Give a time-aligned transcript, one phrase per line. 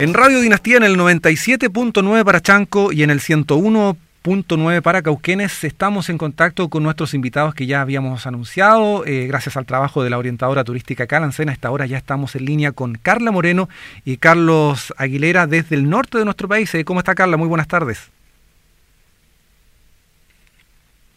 [0.00, 6.08] En Radio Dinastía en el 97.9 para Chanco y en el 101.9 para Cauquenes estamos
[6.08, 9.04] en contacto con nuestros invitados que ya habíamos anunciado.
[9.04, 12.46] Eh, gracias al trabajo de la orientadora turística Calancena, a esta hora ya estamos en
[12.46, 13.68] línea con Carla Moreno
[14.06, 16.74] y Carlos Aguilera desde el norte de nuestro país.
[16.74, 17.36] Eh, ¿Cómo está Carla?
[17.36, 18.08] Muy buenas tardes.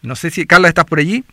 [0.02, 1.24] No sé si Carla estás por allí.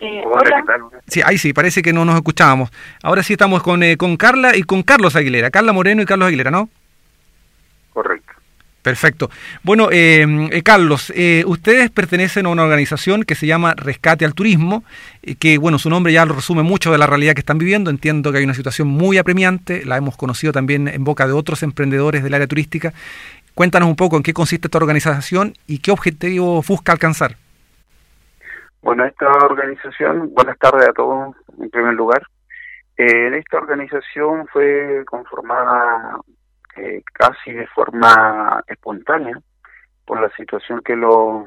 [0.00, 0.64] Eh, hola.
[1.06, 2.70] Sí, ahí sí, parece que no nos escuchábamos.
[3.02, 5.50] Ahora sí estamos con, eh, con Carla y con Carlos Aguilera.
[5.50, 6.68] Carla Moreno y Carlos Aguilera, ¿no?
[7.92, 8.32] Correcto.
[8.82, 9.30] Perfecto.
[9.64, 11.12] Bueno, eh, Carlos,
[11.46, 14.84] ustedes pertenecen a una organización que se llama Rescate al Turismo,
[15.40, 17.90] que, bueno, su nombre ya lo resume mucho de la realidad que están viviendo.
[17.90, 21.64] Entiendo que hay una situación muy apremiante, la hemos conocido también en boca de otros
[21.64, 22.92] emprendedores del área turística.
[23.54, 27.38] Cuéntanos un poco en qué consiste esta organización y qué objetivo busca alcanzar.
[28.86, 32.22] Bueno, esta organización, buenas tardes a todos en primer lugar.
[32.96, 36.20] Eh, esta organización fue conformada
[36.76, 39.40] eh, casi de forma espontánea
[40.04, 41.46] por la situación que lo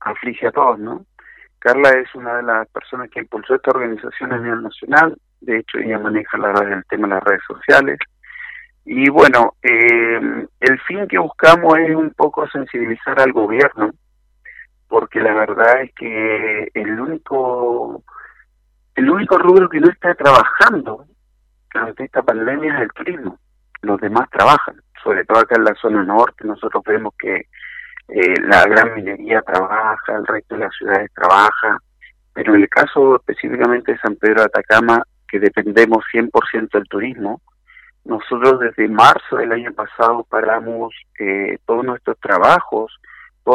[0.00, 1.04] aflige a todos, ¿no?
[1.58, 5.78] Carla es una de las personas que impulsó esta organización a nivel nacional, de hecho
[5.78, 7.98] ella maneja la, el tema de las redes sociales.
[8.84, 13.90] Y bueno, eh, el fin que buscamos es un poco sensibilizar al gobierno
[14.90, 18.02] porque la verdad es que el único
[18.96, 21.06] el único rubro que no está trabajando
[21.72, 23.38] ante esta pandemia es el turismo.
[23.82, 27.46] Los demás trabajan, sobre todo acá en la zona norte, nosotros vemos que
[28.08, 31.78] eh, la gran minería trabaja, el resto de las ciudades trabaja,
[32.34, 37.40] pero en el caso específicamente de San Pedro de Atacama, que dependemos 100% del turismo,
[38.04, 42.99] nosotros desde marzo del año pasado paramos eh, todos nuestros trabajos,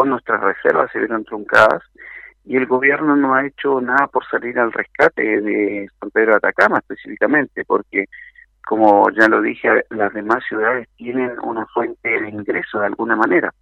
[0.03, 1.83] nuestras reservas se vieron truncadas
[2.43, 6.38] y el gobierno no ha hecho nada por salir al rescate de San Pedro de
[6.38, 8.05] Atacama específicamente, porque
[8.66, 13.53] como ya lo dije, las demás ciudades tienen una fuente de ingreso de alguna manera.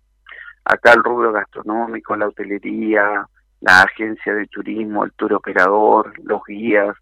[0.65, 3.27] Acá el rubro gastronómico, la hotelería,
[3.61, 6.95] la agencia de turismo, el tour operador, los guías,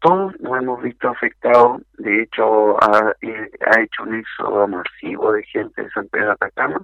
[0.00, 1.82] todos nos hemos visto afectados.
[1.98, 6.32] De hecho, ha, eh, ha hecho un éxodo masivo de gente de San Pedro de
[6.32, 6.80] Atacama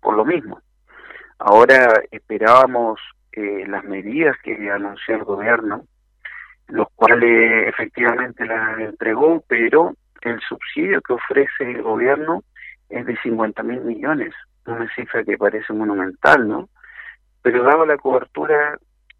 [0.00, 0.60] por lo mismo.
[1.38, 3.00] Ahora esperábamos
[3.32, 5.84] eh, las medidas que anunció el gobierno,
[6.66, 12.42] los cuales efectivamente las entregó, pero el subsidio que ofrece el gobierno
[12.88, 14.34] es de 50 mil millones,
[14.66, 16.68] una cifra que parece monumental, ¿no?
[17.42, 18.76] Pero dado la cobertura,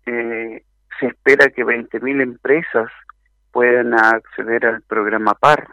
[0.06, 0.64] eh,
[0.98, 2.90] se espera que 20 mil empresas
[3.52, 5.68] puedan acceder al programa PAR,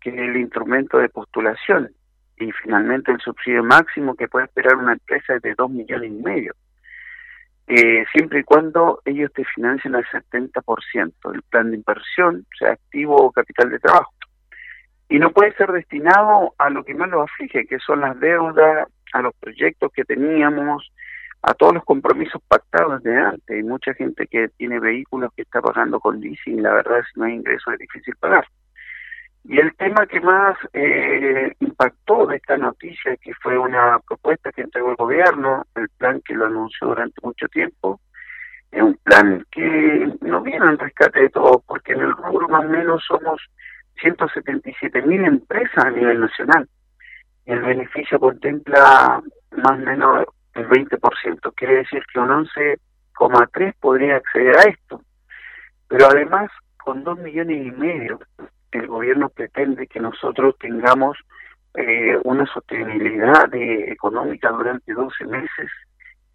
[0.00, 1.94] que es el instrumento de postulación
[2.42, 6.22] y finalmente el subsidio máximo que puede esperar una empresa es de dos millones y
[6.22, 6.54] medio.
[7.68, 13.16] Eh, siempre y cuando ellos te financien al 70% del plan de inversión, sea activo
[13.16, 14.12] o capital de trabajo.
[15.08, 18.88] Y no puede ser destinado a lo que más lo aflige, que son las deudas,
[19.12, 20.90] a los proyectos que teníamos,
[21.42, 23.56] a todos los compromisos pactados de antes.
[23.56, 27.26] Hay mucha gente que tiene vehículos que está pagando con leasing, la verdad si no
[27.26, 28.46] hay ingresos es difícil pagar.
[29.92, 34.96] Tema que más eh, impactó de esta noticia, que fue una propuesta que entregó el
[34.96, 38.00] gobierno, el plan que lo anunció durante mucho tiempo,
[38.70, 42.64] es un plan que no viene en rescate de todo, porque en el rubro más
[42.64, 43.42] o menos somos
[44.00, 46.66] 177 mil empresas a nivel nacional.
[47.44, 49.20] El beneficio contempla
[49.50, 50.24] más o menos
[50.54, 55.02] el 20%, quiere decir que un 11,3 podría acceder a esto.
[55.86, 56.50] Pero además,
[56.82, 58.20] con 2 millones y medio
[58.78, 61.18] el gobierno pretende que nosotros tengamos
[61.74, 65.70] eh, una sostenibilidad de, económica durante 12 meses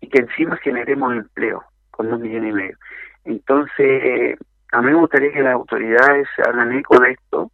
[0.01, 2.77] y que encima generemos empleo con dos millones y medio.
[3.25, 4.37] Entonces,
[4.71, 7.51] a mí me gustaría que las autoridades se hagan eco de esto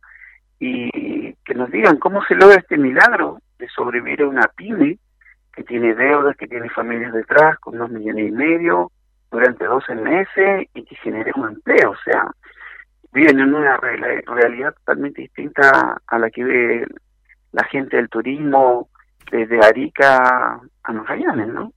[0.60, 4.98] y que nos digan cómo se logra este milagro de sobrevivir a una pyme
[5.54, 8.92] que tiene deudas, que tiene familias detrás con dos millones y medio
[9.32, 11.92] durante 12 meses y que genere un empleo.
[11.92, 12.32] O sea,
[13.14, 16.88] viven en una realidad totalmente distinta a la que ve
[17.52, 18.90] la gente del turismo
[19.32, 21.74] desde Arica a Magallanes, ¿no?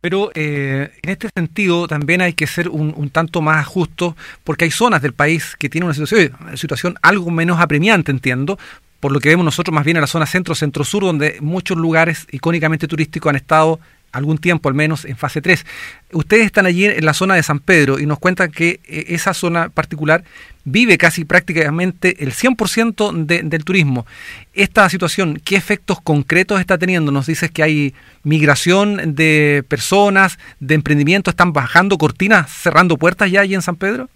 [0.00, 4.72] Pero eh, en este sentido también hay que ser un, tanto más justo porque hay
[4.72, 8.58] zonas del país que tienen una situación, algo menos apremiante, entiendo,
[8.98, 12.88] por lo que vemos nosotros más bien en la zona centro-centro-sur, donde muchos lugares icónicamente
[12.88, 13.78] turísticos han estado
[14.12, 15.66] algún tiempo al menos en fase 3.
[16.12, 19.34] Ustedes están allí en la zona de San Pedro y nos cuentan que eh, esa
[19.34, 20.22] zona particular
[20.64, 24.06] vive casi prácticamente el 100% del turismo.
[24.52, 27.10] Esta situación, ¿qué efectos concretos está teniendo?
[27.10, 33.40] Nos dices que hay migración de personas, de emprendimiento, están bajando cortinas, cerrando puertas ya
[33.40, 34.08] allí en San Pedro.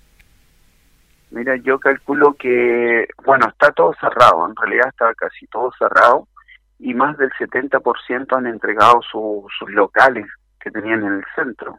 [1.31, 6.29] Mira, yo calculo que, bueno, está todo cerrado, en realidad está casi todo cerrado
[6.79, 10.27] y más del 70% han entregado sus locales
[10.61, 11.79] que tenían en el centro.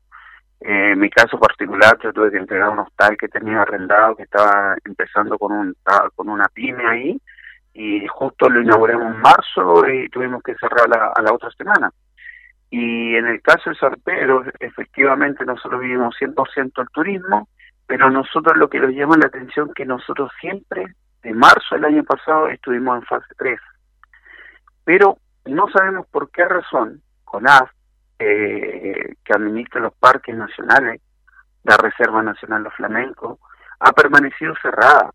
[0.60, 4.24] Eh, en mi caso particular, yo tuve que entregar un hostal que tenía arrendado, que
[4.24, 5.76] estaba empezando con, un,
[6.16, 7.22] con una pyme ahí,
[7.74, 11.92] y justo lo inauguramos en marzo y tuvimos que cerrar a la otra semana.
[12.70, 17.48] Y en el caso de San Pedro, efectivamente nosotros vivimos 100% el turismo,
[17.86, 20.86] pero nosotros lo que nos llama la atención es que nosotros siempre,
[21.24, 23.60] de marzo del año pasado, estuvimos en fase 3.
[24.88, 27.70] Pero no sabemos por qué razón CONAF,
[28.20, 31.02] eh, que administra los parques nacionales,
[31.66, 33.38] la Reserva Nacional de Flamenco,
[33.82, 35.12] ha permanecido cerrada,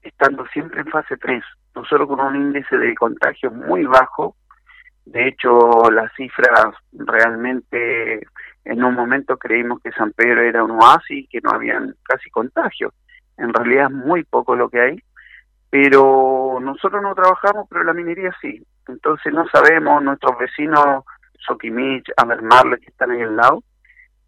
[0.00, 4.36] estando siempre en fase 3, nosotros con un índice de contagio muy bajo,
[5.04, 8.26] de hecho las cifras realmente
[8.64, 12.94] en un momento creímos que San Pedro era un oasis, que no habían casi contagios,
[13.36, 15.02] en realidad es muy poco lo que hay,
[15.68, 21.04] pero nosotros no trabajamos, pero la minería sí, entonces no sabemos, nuestros vecinos
[21.46, 23.62] Soquimich, Amermarle, que están ahí al lado,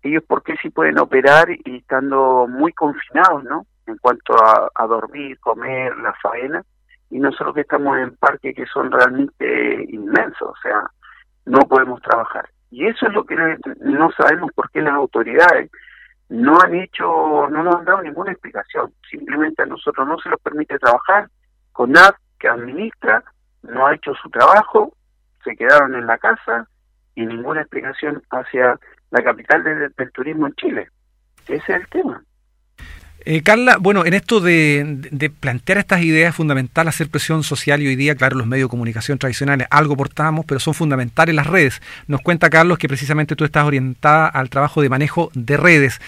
[0.02, 3.66] ellos por qué sí pueden operar y estando muy confinados, ¿no?
[3.86, 6.62] En cuanto a, dormir, comer, la faena,
[7.10, 10.82] y nosotros que estamos en parques que son realmente inmensos, o sea,
[11.44, 12.48] no podemos trabajar.
[12.70, 13.36] Y eso es lo que
[13.80, 15.70] no sabemos por qué las autoridades
[16.28, 17.04] no han hecho,
[17.48, 18.92] no nos han dado ninguna explicación.
[19.08, 21.28] Simplemente a nosotros no se nos permite trabajar.
[21.72, 23.22] con CONAD, que administra,
[23.68, 24.94] no ha hecho su trabajo,
[25.44, 26.68] se quedaron en la casa,
[27.16, 28.78] y ninguna explicación hacia
[29.10, 30.88] la capital del turismo en Chile.
[31.48, 32.22] Ese es el tema.
[33.28, 37.88] Eh, Carla, bueno, en esto de, plantear estas ideas es fundamental hacer presión social y
[37.88, 41.82] hoy día, claro, los medios de comunicación tradicionales algo portamos, pero son fundamentales las redes.
[42.06, 46.00] Nos cuenta Carlos que precisamente tú estás orientada al trabajo de manejo de redes.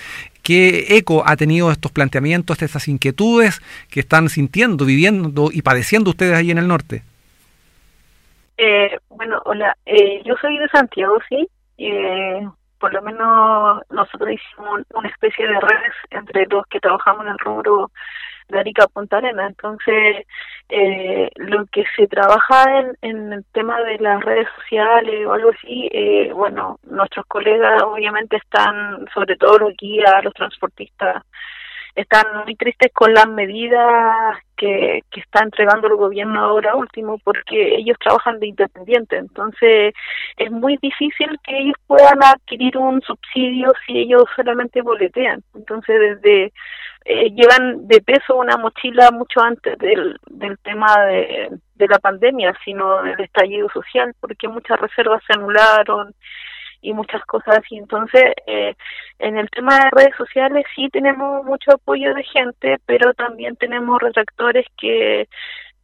[0.43, 6.37] ¿Qué eco ha tenido estos planteamientos, estas inquietudes que están sintiendo, viviendo y padeciendo ustedes
[6.37, 7.03] ahí en el norte?
[8.59, 11.49] Eh, bueno, hola, eh, yo soy de Santiago, sí.
[11.79, 12.41] Eh,
[12.81, 17.39] por lo menos nosotros hicimos una especie de redes entre los que trabajamos en el
[17.39, 17.91] rubro
[18.49, 19.47] de Arica Punta Arena.
[19.47, 20.27] Entonces,
[20.69, 25.51] eh, lo que se trabaja en, en, el tema de las redes sociales o algo
[25.51, 31.23] así, eh, bueno, nuestros colegas obviamente están, sobre todo los guías, los transportistas,
[31.99, 37.77] están muy tristes con las medidas que, que está entregando el gobierno ahora último porque
[37.77, 39.95] ellos trabajan de independiente, entonces
[40.37, 45.43] es muy difícil que ellos puedan adquirir un subsidio si ellos solamente boletean.
[45.55, 46.53] Entonces desde
[47.05, 52.55] eh, llevan de peso una mochila mucho antes del, del tema de, de la pandemia,
[52.65, 56.15] sino del estallido social, porque muchas reservas se anularon,
[56.81, 57.77] y muchas cosas así.
[57.77, 58.75] Entonces, eh,
[59.19, 64.01] en el tema de redes sociales sí tenemos mucho apoyo de gente, pero también tenemos
[64.01, 65.29] retractores que,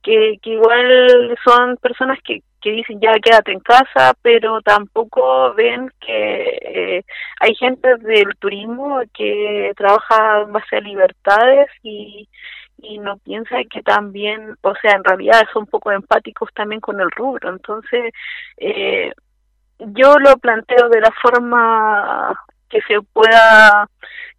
[0.02, 5.90] que, que igual son personas que, que dicen ya quédate en casa, pero tampoco ven
[6.00, 7.04] que eh,
[7.40, 12.28] hay gente del turismo que trabaja en base a libertades y,
[12.78, 17.00] y no piensa que también, o sea, en realidad son un poco empáticos también con
[17.00, 17.50] el rubro.
[17.50, 18.12] Entonces,
[18.58, 19.12] eh,
[19.78, 22.34] yo lo planteo de la forma
[22.68, 23.88] que se pueda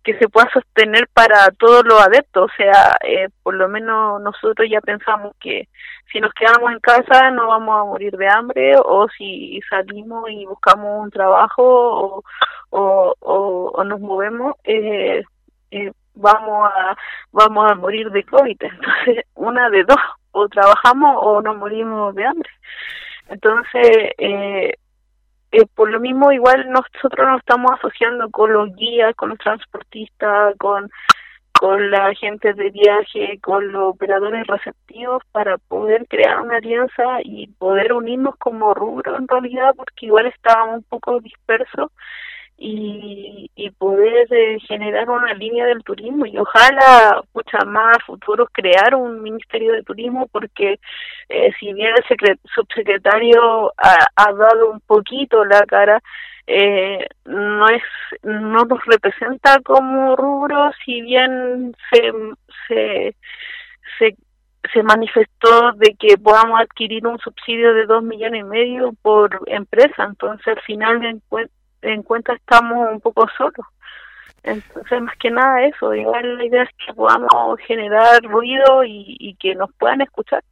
[0.04, 4.70] que se pueda sostener para todos los adeptos, o sea, eh, por lo menos nosotros
[4.70, 5.68] ya pensamos que
[6.12, 10.46] si nos quedamos en casa no vamos a morir de hambre o si salimos y
[10.46, 12.24] buscamos un trabajo
[12.70, 15.24] o, o, nos movemos, eh,
[15.72, 16.96] eh, vamos a
[17.32, 18.58] vamos a morir de COVID.
[18.62, 19.98] Entonces, una de dos,
[20.32, 22.50] o trabajamos o nos morimos de hambre.
[23.28, 24.74] Entonces, eh,
[25.58, 30.56] eh, por lo mismo igual nosotros nos estamos asociando con los guías, con los transportistas,
[30.58, 30.90] con
[31.58, 37.48] con la gente de viaje, con los operadores receptivos para poder crear una alianza y
[37.48, 41.92] poder unirnos como rubro en realidad porque igual estábamos un poco dispersos
[42.58, 48.96] y, y poder eh, generar una línea del turismo y ojalá muchas más futuros crear
[48.96, 50.80] un ministerio de turismo porque
[51.30, 56.02] eh, si bien el subsecretario ha, ha, dado un poquito la cara
[56.48, 57.84] eh, no es
[58.24, 62.12] no nos representa como rubro si bien se
[62.68, 63.16] se
[63.98, 64.16] se
[64.74, 70.06] se manifestó de que podamos adquirir un subsidio de dos millones y medio por empresa.
[70.06, 71.10] Entonces al final de
[71.86, 73.66] en cuenta estamos un poco solos.
[74.44, 79.56] Entonces, más que nada eso, igual la idea es que podamos generar ruido y, que
[79.56, 80.44] nos puedan escuchar.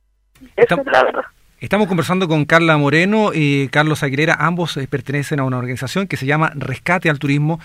[0.56, 1.24] Esa es la verdad.
[1.60, 6.18] Estamos conversando con Carla Moreno y Carlos Aguilera, ambos eh, pertenecen a una organización que
[6.18, 7.62] se llama Rescate al Turismo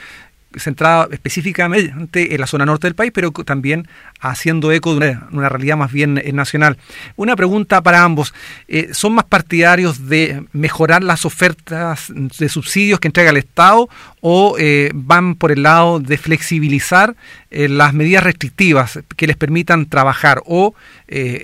[0.57, 3.87] centrada específicamente en la zona norte del país, pero también
[4.21, 6.79] haciendo eco de una, realidad más bien eh, nacional.
[7.17, 8.33] Una pregunta para ambos.
[8.67, 13.89] Eh, ¿Son más partidarios de mejorar las ofertas de subsidios que entrega el Estado
[14.21, 17.15] o eh, van por el lado de flexibilizar
[17.51, 20.43] las medidas restrictivas que les permitan trabajar?
[20.45, 20.75] O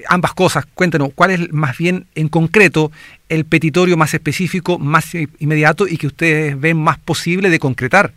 [0.09, 2.93] ambas cosas, cuéntenos, ¿cuál es más bien en concreto
[3.31, 8.13] el petitorio más específico, más inmediato y que ustedes ven más posible de concretar?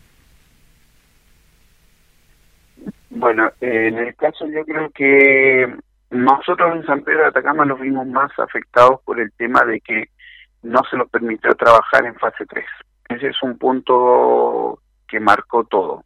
[3.20, 5.76] Bueno, en el caso yo creo que
[6.12, 10.10] nosotros en San Pedro de Atacama nos vimos más afectados por el tema de que
[10.62, 12.64] no se nos permitió trabajar en fase 3.
[13.10, 16.04] Ese es un punto que marcó todo.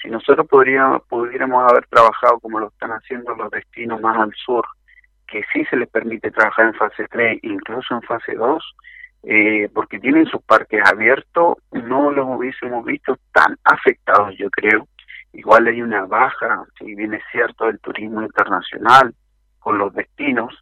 [0.00, 4.64] Si nosotros podríamos, pudiéramos haber trabajado como lo están haciendo los destinos más al sur,
[5.26, 8.76] que sí se les permite trabajar en fase 3, incluso en fase 2,
[9.24, 14.86] eh, porque tienen sus parques abiertos, no los hubiésemos visto tan afectados, yo creo,
[15.34, 19.14] Igual hay una baja, si bien es cierto, del turismo internacional
[19.58, 20.54] con los destinos,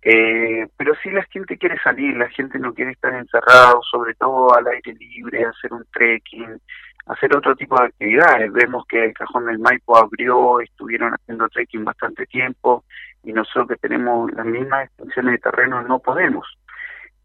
[0.00, 4.54] eh, pero sí la gente quiere salir, la gente no quiere estar encerrado, sobre todo
[4.54, 6.60] al aire libre, hacer un trekking,
[7.06, 8.52] hacer otro tipo de actividades.
[8.52, 12.84] Vemos que el Cajón del Maipo abrió, estuvieron haciendo trekking bastante tiempo
[13.22, 16.46] y nosotros que tenemos las mismas extensiones de terreno no podemos.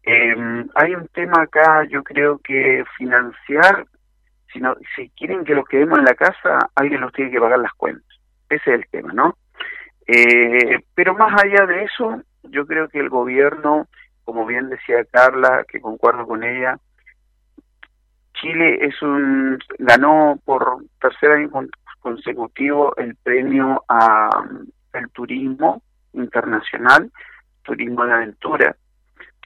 [0.02, 0.34] Eh,
[0.74, 3.86] hay un tema acá, yo creo que financiar
[4.52, 7.72] sino si quieren que los quedemos en la casa, alguien nos tiene que pagar las
[7.74, 8.06] cuentas.
[8.48, 9.36] Ese es el tema, ¿no?
[10.06, 13.86] Eh, pero más allá de eso, yo creo que el gobierno,
[14.24, 16.78] como bien decía Carla, que concuerdo con ella,
[18.34, 21.50] Chile es un ganó por tercer año
[22.00, 24.28] consecutivo el premio a
[24.92, 25.82] el turismo
[26.12, 27.10] internacional,
[27.62, 28.76] turismo de aventura.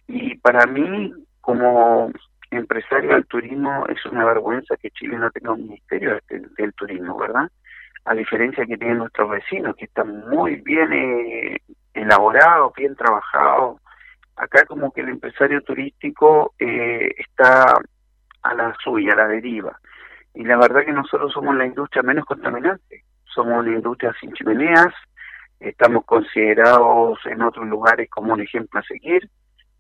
[0.09, 2.11] Y para mí, como
[2.51, 7.51] empresario del turismo es una vergüenza que Chile no tenga un ministerio del, turismo, ¿verdad?
[8.05, 11.59] A diferencia que tienen nuestros vecinos, que están muy bien eh,
[11.95, 13.81] elaborados, bien trabajados.
[14.37, 17.75] Acá como que el empresario turístico eh, está
[18.43, 19.79] a la suya, a la deriva.
[20.35, 23.05] Y la verdad que nosotros somos la industria menos contaminante.
[23.25, 24.93] Somos una industria sin chimeneas,
[25.59, 29.29] estamos considerados en otros lugares como un ejemplo a seguir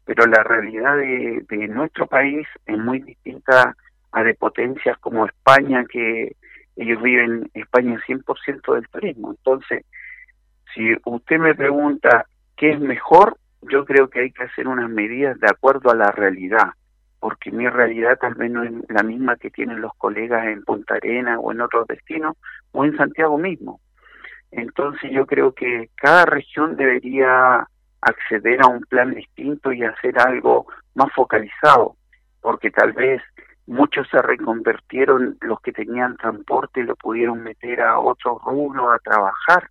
[0.07, 3.77] pero la realidad de, nuestro país es muy distinta
[4.13, 6.37] a de potencias como España, que
[6.77, 9.33] ellos viven España 100% del turismo.
[9.33, 9.85] Entonces,
[10.73, 15.41] si usted me pregunta qué es mejor, yo creo que hay que hacer unas medidas
[15.41, 16.71] de acuerdo a la realidad,
[17.19, 20.95] porque mi realidad tal vez no es la misma que tienen los colegas en Punta
[20.95, 22.37] Arena o en otros destinos
[22.71, 23.81] o en Santiago mismo.
[24.53, 27.67] Entonces yo creo que cada región debería
[28.07, 31.97] acceder a un plan distinto y hacer algo más focalizado,
[32.41, 33.23] porque tal vez
[33.67, 39.71] muchos se reconvertieron, los que tenían transporte lo pudieron meter a otro rubro a trabajar,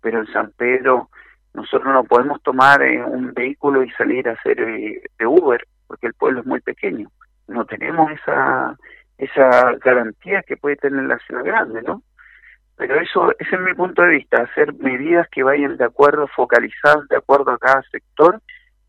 [0.00, 1.08] pero en San Pedro
[1.54, 6.08] nosotros no podemos tomar eh, un vehículo y salir a hacer eh, de Uber, porque
[6.08, 7.10] el pueblo es muy pequeño,
[7.46, 8.76] no tenemos esa
[9.18, 12.02] esa garantía que puede tener la ciudad grande, ¿no?
[12.78, 17.06] Pero eso, ese es mi punto de vista, hacer medidas que vayan de acuerdo, focalizadas
[17.08, 18.40] de acuerdo a cada sector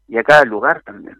[0.07, 1.17] y a cada lugar también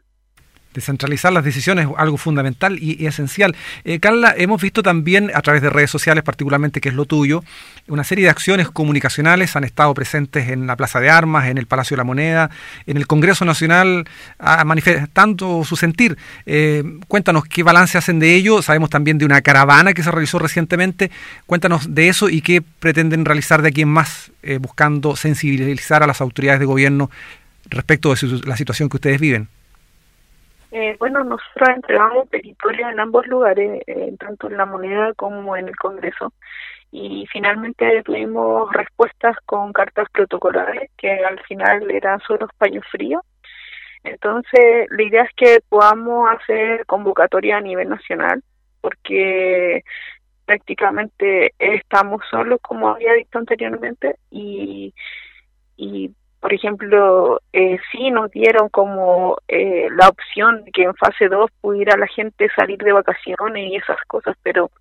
[0.73, 3.55] descentralizar las decisiones es algo fundamental y, esencial.
[3.83, 7.43] Eh, Carla, hemos visto también a través de redes sociales, particularmente que es lo tuyo,
[7.87, 11.65] una serie de acciones comunicacionales han estado presentes en la Plaza de Armas, en el
[11.65, 12.49] Palacio de la Moneda,
[12.85, 14.05] en el Congreso Nacional,
[14.65, 16.17] manifestando su sentir.
[16.45, 18.61] Eh, cuéntanos qué balance hacen de ello.
[18.61, 21.11] Sabemos también de una caravana que se realizó recientemente.
[21.45, 26.07] Cuéntanos de eso y qué pretenden realizar de aquí en más, eh, buscando sensibilizar a
[26.07, 27.09] las autoridades de gobierno
[27.69, 29.47] respecto de la situación que ustedes viven.
[30.71, 35.67] Eh, bueno, nosotros entregamos petitorios en ambos lugares, eh, tanto en la moneda como en
[35.67, 36.33] el Congreso,
[36.91, 43.23] y finalmente tuvimos respuestas con cartas protocolares que al final eran solo paños fríos.
[44.03, 48.43] Entonces, la idea es que podamos hacer convocatoria a nivel nacional,
[48.81, 49.83] porque
[50.45, 54.93] prácticamente estamos solos, como había dicho anteriormente, y,
[55.77, 61.27] y por ejemplo, eh, sí nos dieron como eh, la opción de que en fase
[61.27, 64.71] 2 pudiera la gente salir de vacaciones y esas cosas, pero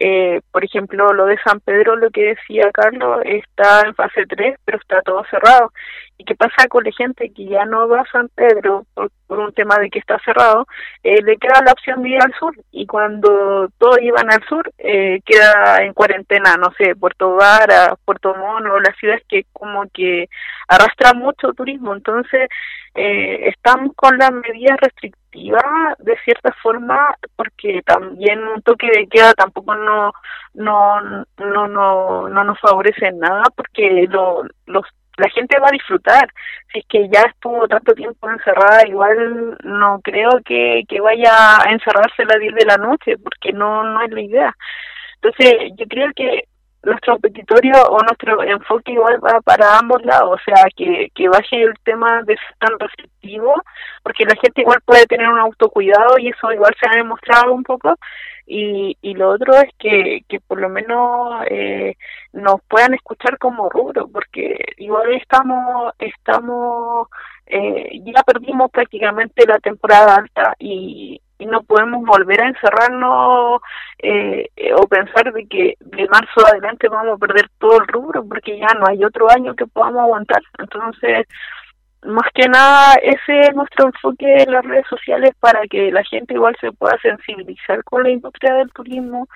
[0.00, 4.56] eh, por ejemplo, lo de San Pedro, lo que decía Carlos, está en fase 3,
[4.64, 5.72] pero está todo cerrado.
[6.20, 9.52] ¿Y qué pasa con la gente que ya no va a San Pedro por, un
[9.52, 10.66] tema de que está cerrado?
[11.04, 14.68] Eh, le queda la opción de ir al sur y cuando todos iban al sur
[14.78, 20.28] eh, queda en cuarentena, no sé, Puerto Vara, Puerto Mono, las ciudades que como que
[20.66, 21.94] arrastran mucho turismo.
[21.94, 22.48] Entonces,
[22.96, 25.62] eh, estamos con las medidas restrictivas
[25.98, 30.10] de cierta forma porque también un toque de queda tampoco no
[30.54, 31.00] no
[31.38, 34.84] no no, no nos favorece nada porque lo, los
[35.18, 36.28] la gente va a disfrutar.
[36.72, 41.72] Si es que ya estuvo tanto tiempo encerrada, igual no creo que, que vaya a
[41.72, 44.56] encerrarse a las 10 de la noche, porque no, no es la idea.
[45.20, 46.44] Entonces, yo creo que
[46.84, 51.62] nuestro petitorio o nuestro enfoque igual va para ambos lados, o sea, que, que baje
[51.62, 53.54] el tema de ser tan restrictivo,
[54.02, 57.64] porque la gente igual puede tener un autocuidado y eso igual se ha demostrado un
[57.64, 57.96] poco,
[58.50, 61.96] y, y lo otro es que, que por lo menos eh,
[62.32, 67.08] nos puedan escuchar como rubro, porque igual estamos, estamos,
[67.46, 73.60] eh, ya perdimos prácticamente la temporada alta y, y no podemos volver a encerrarnos
[73.98, 78.58] eh, o pensar de que de marzo adelante vamos a perder todo el rubro porque
[78.58, 80.40] ya no hay otro año que podamos aguantar.
[80.58, 81.26] Entonces,
[82.04, 86.34] más que nada, ese es nuestro enfoque en las redes sociales para que la gente
[86.34, 89.28] igual se pueda sensibilizar con la industria del turismo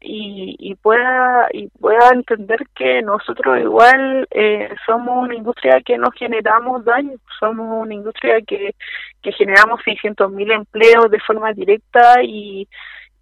[0.00, 6.10] y, y pueda y pueda entender que nosotros igual eh, somos una industria que no
[6.12, 8.74] generamos daño, somos una industria que,
[9.22, 12.68] que generamos 600.000 empleos de forma directa y,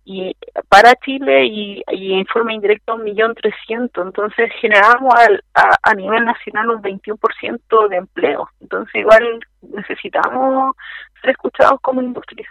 [0.09, 0.37] y
[0.69, 4.07] para Chile y, y en forma indirecta un millón trescientos.
[4.07, 8.49] Entonces generamos al, a, a nivel nacional un 21% de empleo.
[8.61, 9.41] Entonces igual
[9.75, 10.77] necesitamos
[11.21, 12.47] ser escuchados como industria.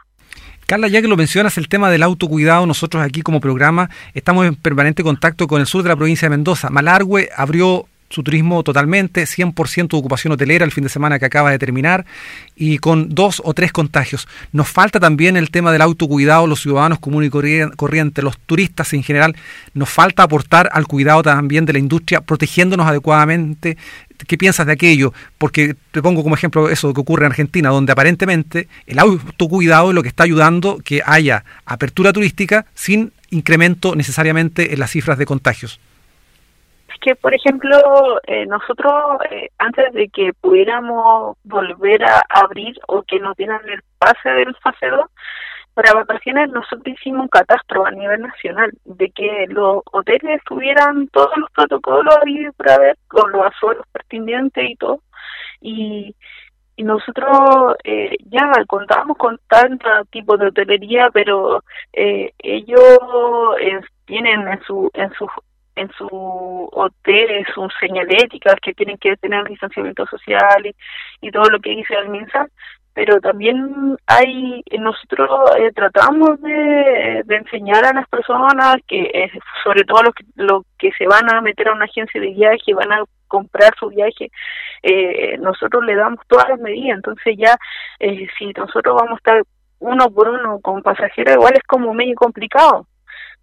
[0.67, 4.55] Carla, ya que lo mencionas, el tema del autocuidado, nosotros aquí como programa estamos en
[4.55, 6.69] permanente contacto con el sur de la provincia de Mendoza.
[6.69, 11.51] Malargüe abrió su turismo totalmente, 100% de ocupación hotelera el fin de semana que acaba
[11.51, 12.05] de terminar
[12.55, 14.27] y con dos o tres contagios.
[14.51, 19.03] Nos falta también el tema del autocuidado, los ciudadanos comunes y corrientes, los turistas en
[19.03, 19.35] general.
[19.73, 23.77] Nos falta aportar al cuidado también de la industria, protegiéndonos adecuadamente.
[24.27, 25.11] ¿Qué piensas de aquello?
[25.37, 29.95] Porque te pongo como ejemplo eso que ocurre en Argentina, donde aparentemente el autocuidado es
[29.95, 35.25] lo que está ayudando que haya apertura turística sin incremento necesariamente en las cifras de
[35.25, 35.79] contagios
[37.05, 37.77] que, por ejemplo,
[38.25, 38.93] eh, nosotros
[39.29, 44.55] eh, antes de que pudiéramos volver a abrir o que nos dieran el pase del
[44.55, 45.01] fase 2,
[45.75, 51.37] para vacaciones nosotros hicimos un catastro a nivel nacional de que los hoteles tuvieran todos
[51.37, 52.15] los protocolos
[52.57, 55.01] para ver con los azuelos pertinentes y todo.
[55.61, 56.15] Y,
[56.75, 62.99] y nosotros eh, ya contábamos con tanto tipo de hotelería, pero eh, ellos
[63.61, 65.29] eh, tienen en su en sus
[65.75, 66.07] en su
[66.71, 70.73] hotel sus señaléticas que tienen que tener distanciamiento social
[71.21, 72.49] y, todo lo que dice el MinSal,
[72.93, 79.31] pero también hay nosotros eh, tratamos de, enseñar a las personas que eh,
[79.63, 82.73] sobre todo los que, los que se van a meter a una agencia de viaje
[82.73, 84.29] van a comprar su viaje
[84.87, 86.97] eh, nosotros le damos todas las medidas.
[86.97, 87.57] Entonces ya
[87.99, 89.43] eh, si nosotros vamos a estar
[89.79, 92.87] uno por uno con pasajeros igual es como medio complicado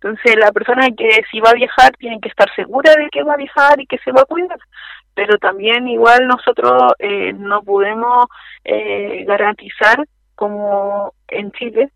[0.03, 3.35] entonces, la persona que si va a viajar tiene que estar segura de que va
[3.35, 4.59] a viajar y que se va a cuidar.
[5.15, 8.27] Pero también igual nosotros eh, no podemos
[8.65, 11.91] eh, garantizar como en Chile,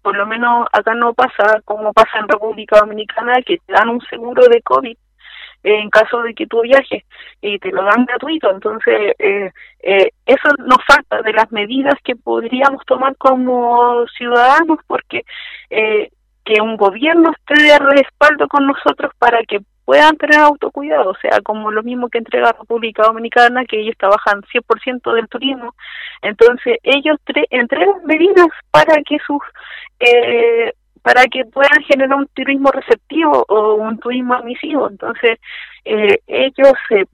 [0.00, 4.00] por lo menos acá no pasa como pasa en República Dominicana, que te dan un
[4.02, 4.96] seguro de COVID
[5.64, 7.04] en caso de que tú viajes
[7.40, 8.50] y te lo dan gratuito.
[8.50, 15.24] Entonces, eh, eh, eso nos falta de las medidas que podríamos tomar como ciudadanos porque
[15.70, 16.10] eh,
[16.44, 21.40] que un gobierno esté de respaldo con nosotros para que puedan tener autocuidado, o sea,
[21.42, 25.74] como lo mismo que entrega República Dominicana, que ellos trabajan 100% del turismo,
[26.22, 27.18] entonces ellos
[27.50, 29.42] entregan medidas para que sus
[29.98, 35.38] eh, para que puedan generar un turismo receptivo o un turismo admisivo, entonces
[35.84, 37.06] eh, ellos se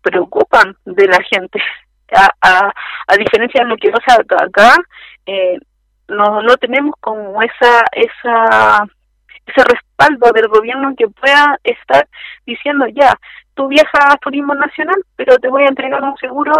[0.00, 1.60] preocupan de la gente,
[2.16, 2.72] a, a,
[3.06, 4.76] a diferencia de lo que pasa acá,
[5.26, 5.58] eh,
[6.08, 8.86] no no tenemos como esa esa
[9.46, 12.08] ese respaldo del gobierno que pueda estar
[12.46, 13.14] diciendo ya
[13.54, 16.52] tú viajas a turismo nacional pero te voy a entregar un seguro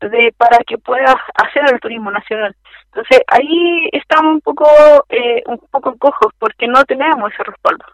[0.00, 2.54] de para que puedas hacer el turismo nacional
[2.86, 4.66] entonces ahí estamos un poco
[5.08, 7.84] eh, un poco cojos porque no tenemos ese respaldo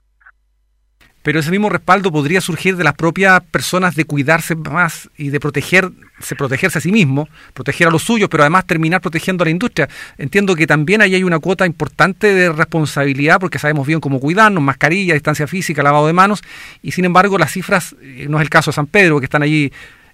[1.28, 5.38] pero ese mismo respaldo podría surgir de las propias personas de cuidarse más y de
[5.38, 5.92] protegerse,
[6.38, 9.90] protegerse a sí mismo, proteger a los suyos, pero además terminar protegiendo a la industria.
[10.16, 14.62] Entiendo que también ahí hay una cuota importante de responsabilidad porque sabemos bien cómo cuidarnos,
[14.62, 16.42] mascarilla, distancia física, lavado de manos,
[16.80, 19.42] y sin embargo las cifras, eh, no es el caso de San Pedro, que están
[19.42, 19.70] allí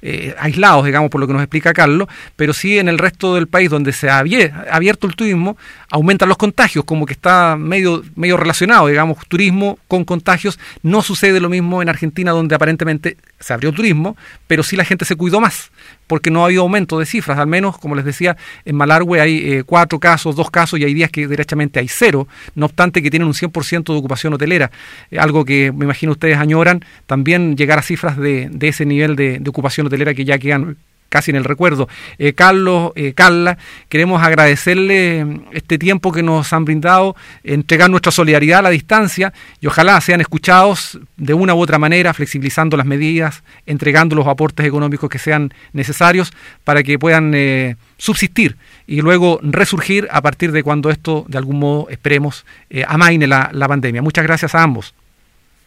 [0.06, 3.46] eh, aislados, digamos, por lo que nos explica Carlos, pero sí en el resto del
[3.46, 5.56] país donde se ha abierto el turismo,
[5.94, 10.58] aumentan los contagios, como que está medio, medio relacionado, digamos, turismo con contagios.
[10.82, 14.16] No sucede lo mismo en Argentina, donde aparentemente se abrió turismo,
[14.48, 15.70] pero sí la gente se cuidó más,
[16.08, 17.38] porque no ha habido aumento de cifras.
[17.38, 20.94] Al menos, como les decía, en Malargüe hay eh, cuatro casos, dos casos, y hay
[20.94, 22.26] días que derechamente hay cero,
[22.56, 24.72] no obstante que tienen un 100% de ocupación hotelera,
[25.12, 29.14] eh, algo que me imagino ustedes añoran, también llegar a cifras de, de ese nivel
[29.14, 30.76] de, de ocupación hotelera que ya quedan
[31.14, 31.88] casi en el recuerdo.
[32.18, 33.56] Eh, Carlos, eh, Carla,
[33.88, 39.32] queremos agradecerle mm, este tiempo que nos han brindado, entregar nuestra solidaridad a la distancia
[39.60, 44.66] y ojalá sean escuchados de una u otra manera, flexibilizando las medidas, entregando los aportes
[44.66, 46.32] económicos que sean necesarios
[46.64, 48.56] para que puedan eh, subsistir
[48.88, 52.44] y luego resurgir a partir de cuando esto, de algún modo, esperemos,
[52.88, 54.02] amaine la, la pandemia.
[54.02, 54.96] Muchas gracias a ambos.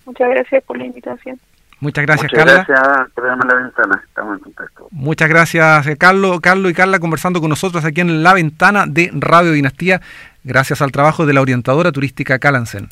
[0.06, 1.40] Muchas gracias por la invitación.
[1.80, 2.66] Muchas gracias, Muchas Carla.
[2.68, 4.88] gracias, la ventana, estamos en contacto.
[4.92, 9.12] Muchas gracias, eh, Carlos, Carlos y Carla, conversando con nosotros aquí en La Ventana de
[9.14, 10.02] Radio Dinastía,
[10.44, 12.90] gracias al trabajo de la orientadora turística Calansen.